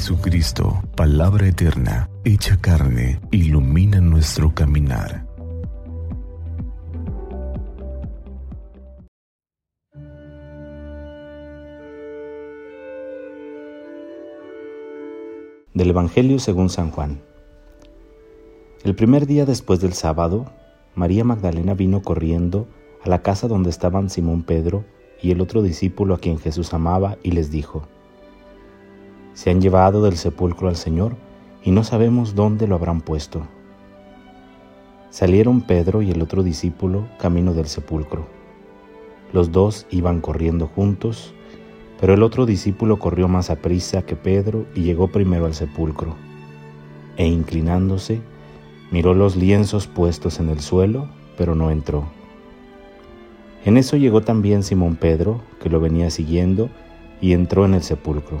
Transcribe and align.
Jesucristo, 0.00 0.82
palabra 0.96 1.46
eterna, 1.46 2.08
hecha 2.24 2.56
carne, 2.56 3.20
ilumina 3.30 4.00
nuestro 4.00 4.54
caminar. 4.54 5.26
Del 15.74 15.90
Evangelio 15.90 16.38
según 16.38 16.70
San 16.70 16.90
Juan. 16.90 17.20
El 18.82 18.94
primer 18.94 19.26
día 19.26 19.44
después 19.44 19.82
del 19.82 19.92
sábado, 19.92 20.50
María 20.94 21.24
Magdalena 21.24 21.74
vino 21.74 22.00
corriendo 22.00 22.66
a 23.04 23.10
la 23.10 23.20
casa 23.20 23.48
donde 23.48 23.68
estaban 23.68 24.08
Simón 24.08 24.44
Pedro 24.44 24.82
y 25.20 25.30
el 25.30 25.42
otro 25.42 25.60
discípulo 25.60 26.14
a 26.14 26.18
quien 26.18 26.38
Jesús 26.38 26.72
amaba 26.72 27.18
y 27.22 27.32
les 27.32 27.50
dijo, 27.50 27.86
Se 29.34 29.50
han 29.50 29.60
llevado 29.60 30.02
del 30.02 30.16
sepulcro 30.16 30.68
al 30.68 30.76
Señor 30.76 31.16
y 31.62 31.70
no 31.70 31.84
sabemos 31.84 32.34
dónde 32.34 32.66
lo 32.66 32.74
habrán 32.74 33.00
puesto. 33.00 33.46
Salieron 35.10 35.62
Pedro 35.62 36.02
y 36.02 36.10
el 36.10 36.22
otro 36.22 36.42
discípulo 36.42 37.08
camino 37.18 37.52
del 37.52 37.66
sepulcro. 37.66 38.26
Los 39.32 39.52
dos 39.52 39.86
iban 39.90 40.20
corriendo 40.20 40.66
juntos, 40.66 41.34
pero 42.00 42.14
el 42.14 42.22
otro 42.22 42.46
discípulo 42.46 42.98
corrió 42.98 43.28
más 43.28 43.50
a 43.50 43.56
prisa 43.56 44.02
que 44.02 44.16
Pedro 44.16 44.66
y 44.74 44.82
llegó 44.82 45.08
primero 45.08 45.46
al 45.46 45.54
sepulcro. 45.54 46.16
E 47.16 47.26
inclinándose, 47.26 48.20
miró 48.90 49.14
los 49.14 49.36
lienzos 49.36 49.86
puestos 49.86 50.40
en 50.40 50.48
el 50.48 50.60
suelo, 50.60 51.08
pero 51.36 51.54
no 51.54 51.70
entró. 51.70 52.04
En 53.64 53.76
eso 53.76 53.96
llegó 53.96 54.22
también 54.22 54.62
Simón 54.62 54.96
Pedro, 54.96 55.42
que 55.62 55.68
lo 55.68 55.80
venía 55.80 56.10
siguiendo, 56.10 56.70
y 57.20 57.34
entró 57.34 57.66
en 57.66 57.74
el 57.74 57.82
sepulcro. 57.82 58.40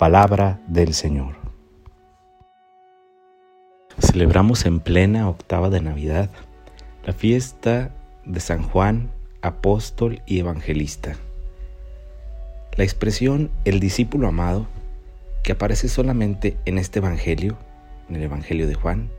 Palabra 0.00 0.58
del 0.66 0.94
Señor. 0.94 1.34
Celebramos 3.98 4.64
en 4.64 4.80
plena 4.80 5.28
octava 5.28 5.68
de 5.68 5.82
Navidad 5.82 6.30
la 7.04 7.12
fiesta 7.12 7.94
de 8.24 8.40
San 8.40 8.62
Juan, 8.62 9.10
apóstol 9.42 10.22
y 10.24 10.38
evangelista. 10.38 11.16
La 12.78 12.84
expresión 12.84 13.50
el 13.66 13.78
discípulo 13.78 14.26
amado, 14.26 14.66
que 15.42 15.52
aparece 15.52 15.90
solamente 15.90 16.56
en 16.64 16.78
este 16.78 17.00
Evangelio, 17.00 17.58
en 18.08 18.16
el 18.16 18.22
Evangelio 18.22 18.66
de 18.66 18.76
Juan, 18.76 19.10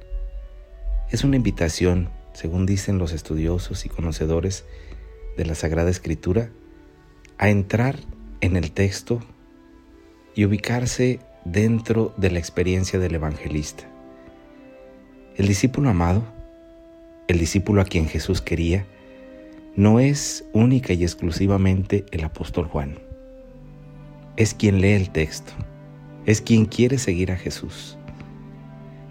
es 1.11 1.23
una 1.23 1.35
invitación 1.35 2.09
según 2.33 2.65
dicen 2.65 2.97
los 2.97 3.11
estudiosos 3.11 3.85
y 3.85 3.89
conocedores 3.89 4.65
de 5.37 5.45
la 5.45 5.53
Sagrada 5.53 5.91
Escritura, 5.91 6.49
a 7.37 7.49
entrar 7.49 7.97
en 8.39 8.55
el 8.55 8.71
texto 8.71 9.21
y 10.35 10.45
ubicarse 10.45 11.19
dentro 11.45 12.13
de 12.17 12.31
la 12.31 12.39
experiencia 12.39 12.99
del 12.99 13.15
evangelista. 13.15 13.83
El 15.35 15.47
discípulo 15.47 15.89
amado, 15.89 16.23
el 17.27 17.39
discípulo 17.39 17.81
a 17.81 17.85
quien 17.85 18.07
Jesús 18.07 18.41
quería, 18.41 18.85
no 19.75 19.99
es 19.99 20.45
única 20.53 20.93
y 20.93 21.03
exclusivamente 21.03 22.05
el 22.11 22.23
apóstol 22.23 22.65
Juan. 22.65 22.99
Es 24.35 24.53
quien 24.53 24.81
lee 24.81 24.91
el 24.91 25.09
texto, 25.09 25.53
es 26.25 26.41
quien 26.41 26.65
quiere 26.65 26.97
seguir 26.97 27.31
a 27.31 27.37
Jesús. 27.37 27.97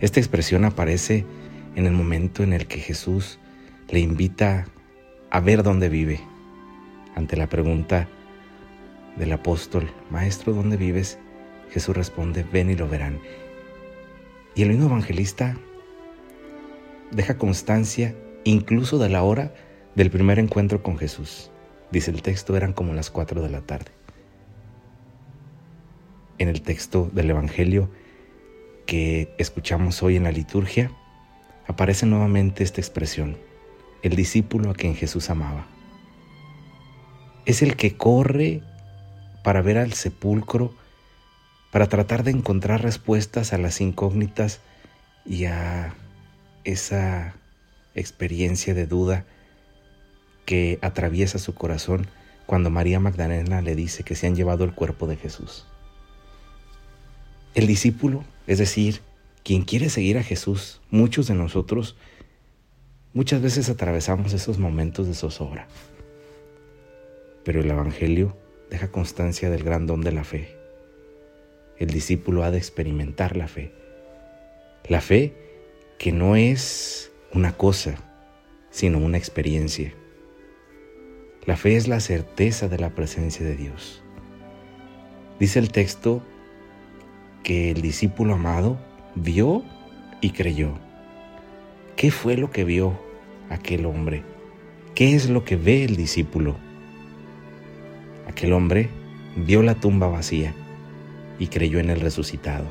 Esta 0.00 0.20
expresión 0.20 0.64
aparece 0.64 1.24
en 1.76 1.86
el 1.86 1.92
momento 1.92 2.42
en 2.42 2.52
el 2.52 2.66
que 2.66 2.78
Jesús 2.78 3.38
le 3.88 4.00
invita 4.00 4.66
a 5.30 5.40
ver 5.40 5.62
dónde 5.62 5.88
vive. 5.88 6.20
Ante 7.14 7.36
la 7.36 7.48
pregunta 7.48 8.08
del 9.20 9.32
apóstol, 9.32 9.92
Maestro, 10.10 10.54
¿dónde 10.54 10.78
vives? 10.78 11.18
Jesús 11.70 11.94
responde, 11.94 12.42
ven 12.42 12.70
y 12.70 12.74
lo 12.74 12.88
verán. 12.88 13.20
Y 14.54 14.62
el 14.62 14.70
mismo 14.70 14.86
evangelista 14.86 15.56
deja 17.12 17.36
constancia 17.36 18.16
incluso 18.44 18.98
de 18.98 19.10
la 19.10 19.22
hora 19.22 19.52
del 19.94 20.10
primer 20.10 20.38
encuentro 20.38 20.82
con 20.82 20.96
Jesús. 20.96 21.50
Dice 21.92 22.10
el 22.10 22.22
texto, 22.22 22.56
eran 22.56 22.72
como 22.72 22.94
las 22.94 23.10
cuatro 23.10 23.42
de 23.42 23.50
la 23.50 23.60
tarde. 23.60 23.90
En 26.38 26.48
el 26.48 26.62
texto 26.62 27.10
del 27.12 27.28
Evangelio 27.30 27.90
que 28.86 29.34
escuchamos 29.36 30.02
hoy 30.02 30.16
en 30.16 30.22
la 30.22 30.32
liturgia, 30.32 30.90
aparece 31.66 32.06
nuevamente 32.06 32.64
esta 32.64 32.80
expresión, 32.80 33.36
el 34.02 34.16
discípulo 34.16 34.70
a 34.70 34.74
quien 34.74 34.94
Jesús 34.94 35.28
amaba. 35.28 35.66
Es 37.44 37.60
el 37.60 37.76
que 37.76 37.96
corre 37.96 38.62
para 39.42 39.62
ver 39.62 39.78
al 39.78 39.92
sepulcro, 39.92 40.74
para 41.70 41.88
tratar 41.88 42.24
de 42.24 42.32
encontrar 42.32 42.82
respuestas 42.82 43.52
a 43.52 43.58
las 43.58 43.80
incógnitas 43.80 44.60
y 45.24 45.44
a 45.44 45.94
esa 46.64 47.34
experiencia 47.94 48.74
de 48.74 48.86
duda 48.86 49.24
que 50.44 50.78
atraviesa 50.82 51.38
su 51.38 51.54
corazón 51.54 52.06
cuando 52.46 52.70
María 52.70 52.98
Magdalena 52.98 53.62
le 53.62 53.76
dice 53.76 54.02
que 54.02 54.16
se 54.16 54.26
han 54.26 54.34
llevado 54.34 54.64
el 54.64 54.74
cuerpo 54.74 55.06
de 55.06 55.16
Jesús. 55.16 55.66
El 57.54 57.66
discípulo, 57.66 58.24
es 58.46 58.58
decir, 58.58 59.00
quien 59.44 59.62
quiere 59.62 59.88
seguir 59.88 60.18
a 60.18 60.22
Jesús, 60.22 60.80
muchos 60.90 61.28
de 61.28 61.34
nosotros, 61.34 61.96
muchas 63.14 63.42
veces 63.42 63.68
atravesamos 63.68 64.32
esos 64.32 64.58
momentos 64.58 65.06
de 65.06 65.14
zozobra. 65.14 65.68
Pero 67.44 67.60
el 67.60 67.70
Evangelio 67.70 68.36
deja 68.70 68.88
constancia 68.88 69.50
del 69.50 69.64
gran 69.64 69.86
don 69.86 70.00
de 70.00 70.12
la 70.12 70.24
fe. 70.24 70.56
El 71.76 71.88
discípulo 71.88 72.44
ha 72.44 72.50
de 72.50 72.58
experimentar 72.58 73.36
la 73.36 73.48
fe. 73.48 73.72
La 74.88 75.00
fe 75.00 75.34
que 75.98 76.12
no 76.12 76.36
es 76.36 77.10
una 77.34 77.52
cosa, 77.52 77.96
sino 78.70 78.98
una 78.98 79.18
experiencia. 79.18 79.92
La 81.44 81.56
fe 81.56 81.76
es 81.76 81.88
la 81.88 82.00
certeza 82.00 82.68
de 82.68 82.78
la 82.78 82.90
presencia 82.90 83.44
de 83.44 83.56
Dios. 83.56 84.02
Dice 85.40 85.58
el 85.58 85.72
texto 85.72 86.22
que 87.42 87.70
el 87.70 87.82
discípulo 87.82 88.34
amado 88.34 88.78
vio 89.14 89.64
y 90.20 90.30
creyó. 90.30 90.78
¿Qué 91.96 92.10
fue 92.10 92.36
lo 92.36 92.50
que 92.50 92.64
vio 92.64 92.98
aquel 93.48 93.84
hombre? 93.86 94.22
¿Qué 94.94 95.14
es 95.14 95.28
lo 95.28 95.44
que 95.44 95.56
ve 95.56 95.84
el 95.84 95.96
discípulo? 95.96 96.69
Aquel 98.28 98.52
hombre 98.52 98.88
vio 99.36 99.62
la 99.62 99.74
tumba 99.74 100.08
vacía 100.08 100.54
y 101.38 101.48
creyó 101.48 101.78
en 101.78 101.90
el 101.90 102.00
resucitado. 102.00 102.66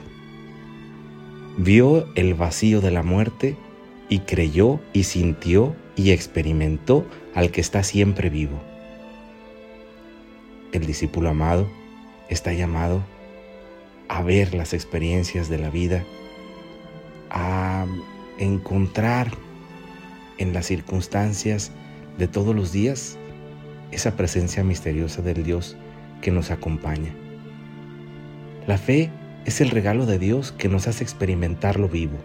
Vio 1.57 2.07
el 2.15 2.33
vacío 2.33 2.81
de 2.81 2.91
la 2.91 3.03
muerte 3.03 3.57
y 4.07 4.19
creyó 4.19 4.79
y 4.93 5.03
sintió 5.03 5.75
y 5.95 6.11
experimentó 6.11 7.05
al 7.35 7.51
que 7.51 7.61
está 7.61 7.83
siempre 7.83 8.29
vivo. 8.29 8.59
El 10.71 10.85
discípulo 10.85 11.29
amado 11.29 11.67
está 12.29 12.53
llamado 12.53 13.03
a 14.07 14.21
ver 14.21 14.53
las 14.53 14.73
experiencias 14.73 15.49
de 15.49 15.57
la 15.57 15.69
vida 15.69 16.03
a 17.29 17.85
encontrar 18.37 19.31
en 20.37 20.53
las 20.53 20.67
circunstancias 20.67 21.71
de 22.17 22.27
todos 22.27 22.55
los 22.55 22.71
días 22.71 23.17
esa 23.91 24.15
presencia 24.15 24.63
misteriosa 24.63 25.21
del 25.21 25.43
Dios 25.43 25.77
que 26.21 26.31
nos 26.31 26.51
acompaña. 26.51 27.13
La 28.67 28.77
fe 28.77 29.09
es 29.45 29.61
el 29.61 29.69
regalo 29.69 30.05
de 30.05 30.19
Dios 30.19 30.51
que 30.51 30.69
nos 30.69 30.87
hace 30.87 31.03
experimentar 31.03 31.79
lo 31.79 31.89
vivo, 31.89 32.17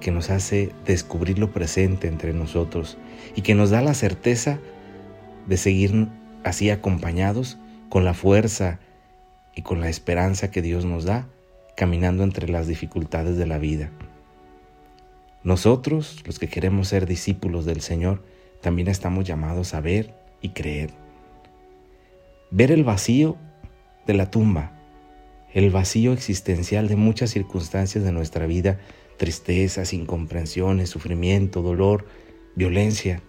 que 0.00 0.10
nos 0.10 0.30
hace 0.30 0.72
descubrir 0.84 1.38
lo 1.38 1.52
presente 1.52 2.08
entre 2.08 2.32
nosotros 2.32 2.98
y 3.34 3.42
que 3.42 3.54
nos 3.54 3.70
da 3.70 3.80
la 3.80 3.94
certeza 3.94 4.58
de 5.46 5.56
seguir 5.56 6.08
así 6.44 6.70
acompañados 6.70 7.58
con 7.88 8.04
la 8.04 8.14
fuerza 8.14 8.80
y 9.54 9.62
con 9.62 9.80
la 9.80 9.88
esperanza 9.88 10.50
que 10.50 10.62
Dios 10.62 10.84
nos 10.84 11.04
da 11.04 11.28
caminando 11.76 12.22
entre 12.24 12.48
las 12.48 12.66
dificultades 12.66 13.36
de 13.36 13.46
la 13.46 13.58
vida. 13.58 13.90
Nosotros, 15.44 16.22
los 16.26 16.38
que 16.38 16.48
queremos 16.48 16.88
ser 16.88 17.06
discípulos 17.06 17.64
del 17.64 17.80
Señor, 17.80 18.22
también 18.62 18.88
estamos 18.88 19.24
llamados 19.24 19.74
a 19.74 19.80
ver 19.80 20.14
y 20.40 20.50
creer. 20.50 20.90
Ver 22.50 22.70
el 22.70 22.84
vacío 22.84 23.36
de 24.06 24.14
la 24.14 24.30
tumba, 24.30 24.72
el 25.52 25.70
vacío 25.70 26.12
existencial 26.12 26.88
de 26.88 26.96
muchas 26.96 27.30
circunstancias 27.30 28.04
de 28.04 28.12
nuestra 28.12 28.46
vida, 28.46 28.78
tristezas, 29.18 29.92
incomprensiones, 29.92 30.88
sufrimiento, 30.88 31.60
dolor, 31.60 32.06
violencia, 32.56 33.22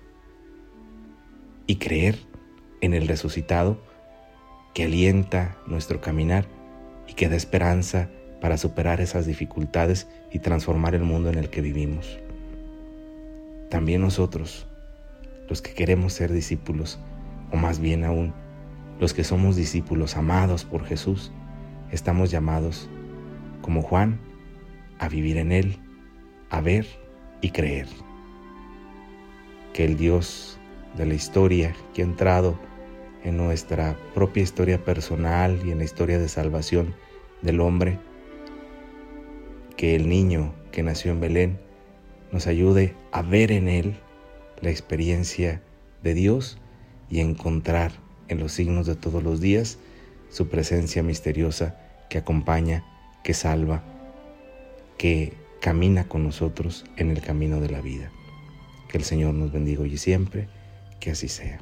y 1.68 1.77
creer 1.77 2.18
en 2.81 2.94
el 2.94 3.07
resucitado 3.07 3.81
que 4.74 4.83
alienta 4.83 5.57
nuestro 5.68 6.01
caminar 6.01 6.45
y 7.07 7.13
que 7.13 7.30
da 7.30 7.35
esperanza 7.35 8.09
para 8.41 8.57
superar 8.57 9.00
esas 9.01 9.25
dificultades 9.25 10.07
y 10.31 10.39
transformar 10.39 10.95
el 10.95 11.03
mundo 11.03 11.30
en 11.30 11.38
el 11.38 11.50
que 11.50 11.62
vivimos. 11.62 12.19
También 13.69 14.01
nosotros, 14.01 14.68
los 15.53 15.61
que 15.61 15.75
queremos 15.75 16.13
ser 16.13 16.33
discípulos, 16.33 16.97
o 17.51 17.57
más 17.57 17.79
bien 17.79 18.05
aún, 18.05 18.33
los 19.00 19.13
que 19.13 19.23
somos 19.23 19.55
discípulos 19.55 20.17
amados 20.17 20.65
por 20.65 20.83
Jesús, 20.83 21.31
estamos 21.91 22.31
llamados, 22.31 22.89
como 23.61 23.83
Juan, 23.83 24.19
a 24.97 25.09
vivir 25.09 25.38
en 25.38 25.51
Él, 25.51 25.77
a 26.50 26.59
ver 26.59 26.88
y 27.41 27.51
creer. 27.51 27.85
Que 29.73 29.85
el 29.85 29.95
Dios 29.95 30.57
de 30.97 31.05
la 31.05 31.13
historia 31.13 31.75
que 31.94 32.01
ha 32.01 32.06
entrado 32.06 32.57
en 33.23 33.38
nuestra 33.38 33.95
propia 34.15 34.41
historia 34.41 34.83
personal 34.83 35.61
y 35.63 35.69
en 35.69 35.77
la 35.77 35.83
historia 35.83 36.17
de 36.17 36.29
salvación 36.29 36.95
del 37.44 37.61
hombre, 37.61 37.99
que 39.77 39.95
el 39.95 40.09
niño 40.09 40.51
que 40.71 40.81
nació 40.81 41.11
en 41.11 41.19
Belén 41.19 41.59
nos 42.31 42.47
ayude 42.47 42.95
a 43.11 43.21
ver 43.21 43.51
en 43.51 43.67
él 43.67 43.95
la 44.63 44.71
experiencia 44.71 45.62
de 46.01 46.13
Dios 46.13 46.57
y 47.10 47.19
encontrar 47.19 47.92
en 48.30 48.39
los 48.39 48.54
signos 48.54 48.88
de 48.88 48.95
todos 48.95 49.21
los 49.21 49.42
días 49.42 49.77
su 50.30 50.48
presencia 50.48 51.04
misteriosa 51.04 51.77
que 52.10 52.18
acompaña, 52.18 52.83
que 53.24 53.33
salva, 53.33 53.83
que 54.98 55.33
camina 55.62 56.07
con 56.07 56.24
nosotros 56.24 56.86
en 56.98 57.12
el 57.12 57.21
camino 57.21 57.60
de 57.60 57.69
la 57.69 57.81
vida. 57.81 58.12
Que 58.89 58.98
el 58.98 59.04
Señor 59.04 59.33
nos 59.33 59.51
bendiga 59.51 59.81
hoy 59.81 59.94
y 59.94 59.98
siempre, 59.98 60.48
que 61.00 61.12
así 61.12 61.27
sea. 61.27 61.59